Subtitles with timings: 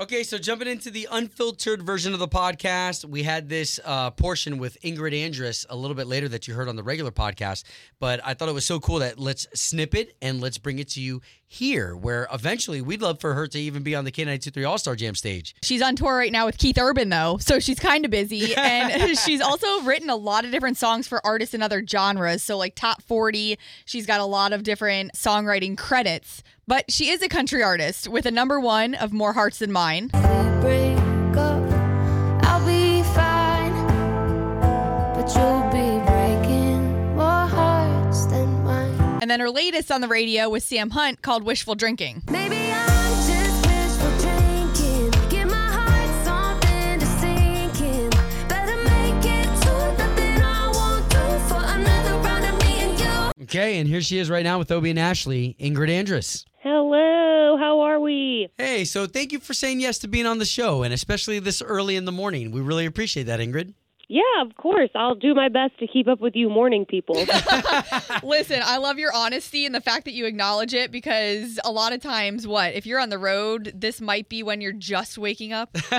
[0.00, 4.56] Okay, so jumping into the unfiltered version of the podcast, we had this uh, portion
[4.56, 7.64] with Ingrid Andress a little bit later that you heard on the regular podcast.
[7.98, 10.88] But I thought it was so cool that let's snip it and let's bring it
[10.92, 14.66] to you here, where eventually we'd love for her to even be on the K923
[14.66, 15.54] All Star Jam stage.
[15.62, 18.54] She's on tour right now with Keith Urban, though, so she's kind of busy.
[18.60, 22.42] And she's also written a lot of different songs for artists in other genres.
[22.42, 26.42] So, like top 40, she's got a lot of different songwriting credits.
[26.70, 30.06] But she is a country artist with a number one of More Hearts Than Mine.
[30.60, 30.96] break
[31.36, 31.68] up,
[32.44, 33.72] I'll be fine.
[35.16, 39.18] But you'll be breaking more hearts than mine.
[39.20, 42.22] And then her latest on the radio with Sam Hunt called Wishful Drinking.
[42.30, 45.10] Maybe I'm just wishful drinking.
[45.28, 48.10] Give my heart something to sink in.
[48.46, 51.18] Better make it to nothing I won't do
[51.48, 53.42] for another round of me and you.
[53.42, 56.44] Okay, and here she is right now with Obie and Ashley, Ingrid Andress.
[56.62, 58.48] Hello, how are we?
[58.58, 61.62] Hey, so thank you for saying yes to being on the show, and especially this
[61.62, 62.50] early in the morning.
[62.50, 63.72] We really appreciate that, Ingrid.
[64.08, 64.90] Yeah, of course.
[64.94, 67.14] I'll do my best to keep up with you morning people.
[68.22, 71.94] Listen, I love your honesty and the fact that you acknowledge it because a lot
[71.94, 75.54] of times, what, if you're on the road, this might be when you're just waking
[75.54, 75.74] up.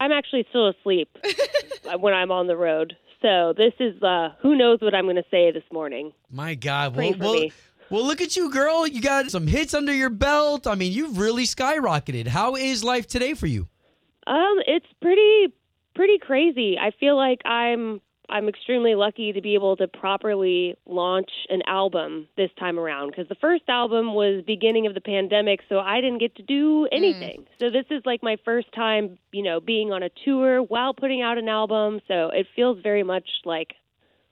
[0.00, 1.10] I'm actually still asleep
[2.00, 2.96] when I'm on the road.
[3.20, 6.12] So this is uh who knows what I'm going to say this morning.
[6.30, 6.94] My God.
[6.94, 7.52] Pray Well, for well, me.
[7.92, 8.86] Well, look at you, girl.
[8.86, 10.66] You got some hits under your belt.
[10.66, 12.26] I mean, you've really skyrocketed.
[12.26, 13.68] How is life today for you?
[14.26, 15.52] Um it's pretty
[15.94, 16.78] pretty crazy.
[16.78, 22.28] I feel like I'm I'm extremely lucky to be able to properly launch an album
[22.38, 26.18] this time around because the first album was beginning of the pandemic, so I didn't
[26.18, 27.44] get to do anything.
[27.58, 31.20] So this is like my first time, you know, being on a tour while putting
[31.20, 32.00] out an album.
[32.08, 33.74] So it feels very much like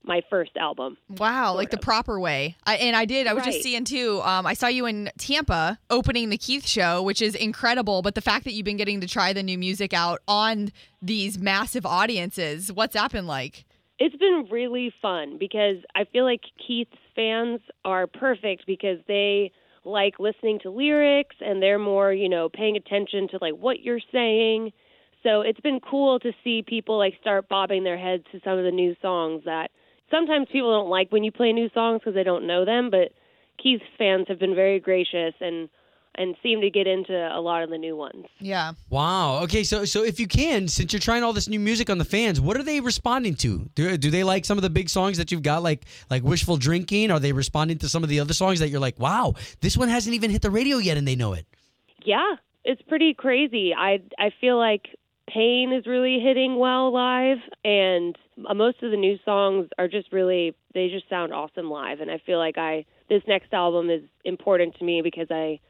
[0.02, 0.96] my first album.
[1.08, 2.56] Wow, like the proper way.
[2.64, 3.26] I, and I did.
[3.26, 4.20] I was just seeing too.
[4.22, 8.02] Um, I saw you in Tampa opening the Keith show, which is incredible.
[8.02, 11.38] But the fact that you've been getting to try the new music out on these
[11.38, 13.64] massive audiences, what's that been like?
[13.98, 19.52] It's been really fun because I feel like Keith's fans are perfect because they
[19.84, 24.00] like listening to lyrics and they're more, you know, paying attention to like what you're
[24.12, 24.72] saying.
[25.22, 28.64] So it's been cool to see people like start bobbing their heads to some of
[28.64, 29.70] the new songs that
[30.10, 33.12] sometimes people don't like when you play new songs because they don't know them, but
[33.62, 35.68] Keith's fans have been very gracious and
[36.16, 38.26] and seem to get into a lot of the new ones.
[38.40, 38.72] Yeah.
[38.88, 39.42] Wow.
[39.44, 42.04] Okay, so so if you can, since you're trying all this new music on the
[42.04, 43.70] fans, what are they responding to?
[43.74, 46.56] Do, do they like some of the big songs that you've got, like like Wishful
[46.56, 47.10] Drinking?
[47.10, 49.88] Are they responding to some of the other songs that you're like, wow, this one
[49.88, 51.46] hasn't even hit the radio yet, and they know it?
[52.04, 53.72] Yeah, it's pretty crazy.
[53.72, 54.88] I I feel like
[55.32, 58.16] Pain is really hitting well live, and
[58.48, 62.00] uh, most of the new songs are just really they just sound awesome live.
[62.00, 65.60] And I feel like I this next album is important to me because I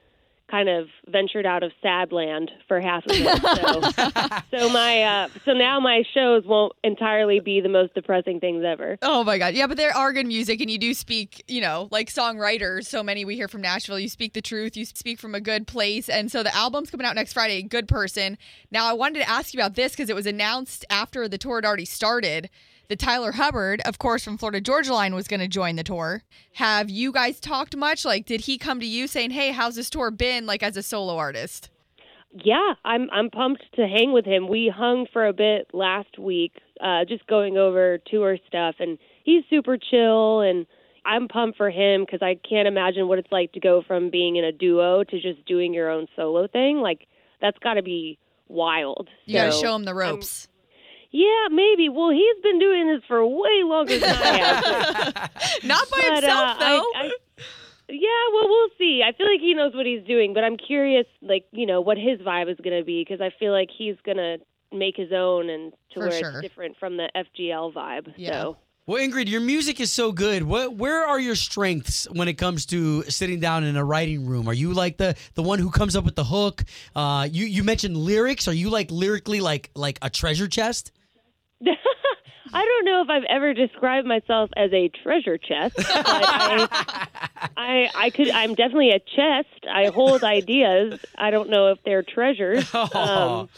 [0.50, 4.40] kind of ventured out of sad land for half of it.
[4.50, 8.64] So, so my uh, so now my shows won't entirely be the most depressing things
[8.64, 8.98] ever.
[9.02, 9.54] Oh my God.
[9.54, 12.86] Yeah, but there are good music, and you do speak, you know, like songwriters.
[12.86, 13.98] So many we hear from Nashville.
[13.98, 16.08] You speak the truth, you speak from a good place.
[16.08, 18.38] And so the album's coming out next Friday, Good Person.
[18.70, 21.56] Now, I wanted to ask you about this because it was announced after the tour
[21.56, 22.50] had already started
[22.90, 26.24] that Tyler Hubbard, of course, from Florida Georgia Line, was going to join the tour.
[26.54, 28.04] Have you guys talked much?
[28.04, 30.82] Like, did he come to you saying, hey, how's this tour been, like, as a
[30.82, 31.70] solo artist?
[32.32, 34.48] Yeah, I'm I'm pumped to hang with him.
[34.48, 39.42] We hung for a bit last week, uh, just going over tour stuff, and he's
[39.50, 40.66] super chill, and
[41.04, 44.36] I'm pumped for him because I can't imagine what it's like to go from being
[44.36, 46.78] in a duo to just doing your own solo thing.
[46.78, 47.08] Like
[47.40, 49.08] that's got to be wild.
[49.26, 50.46] You got to show him the ropes.
[51.12, 51.88] Yeah, maybe.
[51.88, 55.30] Well, he's been doing this for way longer than I have.
[55.64, 56.84] Not by But, himself, uh, though.
[56.94, 57.10] I, I,
[57.88, 59.02] yeah, well, we'll see.
[59.04, 61.98] I feel like he knows what he's doing, but I'm curious, like you know, what
[61.98, 64.38] his vibe is going to be because I feel like he's going to
[64.72, 66.30] make his own and to For where sure.
[66.30, 68.14] it's different from the FGL vibe.
[68.16, 68.42] Yeah.
[68.42, 68.56] So
[68.86, 70.44] Well, Ingrid, your music is so good.
[70.44, 74.46] What, where are your strengths when it comes to sitting down in a writing room?
[74.48, 76.62] Are you like the the one who comes up with the hook?
[76.94, 78.46] Uh, you you mentioned lyrics.
[78.46, 80.92] Are you like lyrically like like a treasure chest?
[82.52, 86.68] I don't know if I've ever described myself as a treasure chest, I,
[87.56, 88.30] I, I could.
[88.30, 89.66] I'm definitely a chest.
[89.72, 90.98] I hold ideas.
[91.16, 92.70] I don't know if they're treasures.
[92.94, 93.48] Um,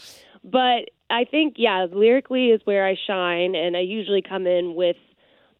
[0.43, 4.97] but I think, yeah, lyrically is where I shine, and I usually come in with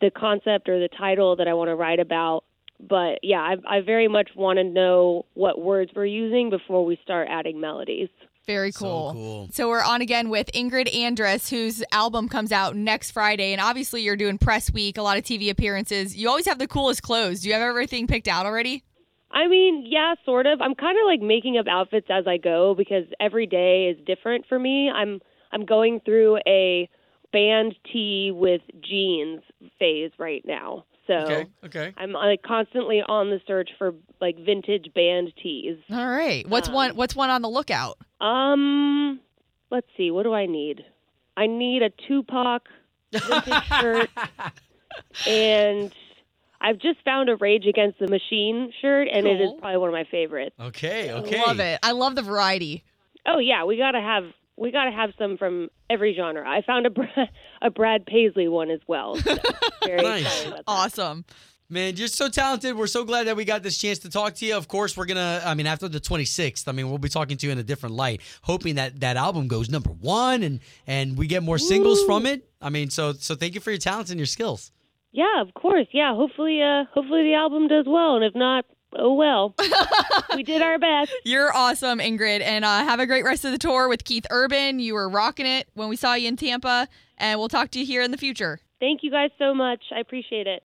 [0.01, 2.43] the concept or the title that I want to write about.
[2.79, 6.99] But yeah, I, I very much want to know what words we're using before we
[7.03, 8.09] start adding melodies.
[8.45, 9.13] Very So cool.
[9.13, 9.49] cool.
[9.51, 13.53] So we're on again with Ingrid Andress, whose album comes out next Friday.
[13.53, 16.15] And obviously, you're doing press week, a lot of TV appearances.
[16.15, 17.41] You always have the coolest clothes.
[17.41, 18.83] Do you have everything picked out already?
[19.31, 20.61] I mean, yeah, sort of.
[20.61, 24.45] I'm kind of like making up outfits as I go because every day is different
[24.47, 24.91] for me.
[24.93, 26.89] I'm I'm going through a
[27.31, 29.41] band tee with jeans
[29.79, 30.85] phase right now.
[31.07, 31.45] So Okay.
[31.65, 31.93] Okay.
[31.97, 35.77] I'm like constantly on the search for like vintage band tees.
[35.91, 36.47] All right.
[36.47, 37.97] What's Um, one what's one on the lookout?
[38.21, 39.19] Um,
[39.69, 40.11] let's see.
[40.11, 40.85] What do I need?
[41.35, 42.67] I need a Tupac
[43.11, 44.09] vintage shirt,
[45.27, 45.91] and
[46.61, 49.93] I've just found a Rage Against the Machine shirt, and it is probably one of
[49.93, 50.55] my favorites.
[50.59, 51.11] Okay.
[51.11, 51.39] Okay.
[51.41, 51.79] Love it.
[51.83, 52.83] I love the variety.
[53.25, 54.25] Oh yeah, we gotta have
[54.57, 56.47] we gotta have some from every genre.
[56.47, 57.07] I found a Bra-
[57.61, 59.15] a Brad Paisley one as well.
[59.15, 59.35] So
[59.85, 60.21] very Nice.
[60.21, 60.71] excited about that.
[60.71, 61.25] Awesome.
[61.69, 62.75] Man, you're so talented.
[62.75, 64.55] We're so glad that we got this chance to talk to you.
[64.55, 65.41] Of course, we're gonna.
[65.43, 67.95] I mean, after the 26th, I mean, we'll be talking to you in a different
[67.95, 72.25] light, hoping that that album goes number one and and we get more singles from
[72.27, 72.47] it.
[72.61, 74.71] I mean, so so thank you for your talents and your skills.
[75.13, 75.87] Yeah, of course.
[75.93, 78.65] Yeah, hopefully, uh, hopefully the album does well, and if not,
[78.97, 79.55] oh well.
[80.35, 81.11] we did our best.
[81.23, 84.79] You're awesome, Ingrid, and uh, have a great rest of the tour with Keith Urban.
[84.79, 86.87] You were rocking it when we saw you in Tampa,
[87.17, 88.59] and we'll talk to you here in the future.
[88.79, 89.81] Thank you guys so much.
[89.95, 90.61] I appreciate it.